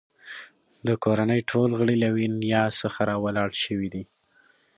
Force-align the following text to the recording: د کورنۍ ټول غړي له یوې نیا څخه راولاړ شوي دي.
د 0.87 0.89
کورنۍ 1.03 1.41
ټول 1.51 1.69
غړي 1.79 1.95
له 1.99 2.05
یوې 2.11 2.27
نیا 2.43 2.63
څخه 2.81 2.99
راولاړ 3.09 3.49
شوي 3.63 3.87
دي. 3.93 4.03